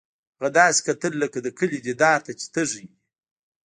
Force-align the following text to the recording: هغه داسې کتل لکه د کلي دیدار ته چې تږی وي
هغه 0.37 0.49
داسې 0.59 0.79
کتل 0.87 1.13
لکه 1.23 1.37
د 1.41 1.47
کلي 1.59 1.79
دیدار 1.87 2.19
ته 2.25 2.31
چې 2.39 2.45
تږی 2.53 2.83
وي 2.89 2.97